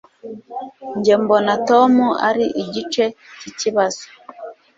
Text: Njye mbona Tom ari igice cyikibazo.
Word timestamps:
Njye 0.97 1.15
mbona 1.23 1.51
Tom 1.67 1.93
ari 2.29 2.45
igice 2.61 3.03
cyikibazo. 3.39 4.03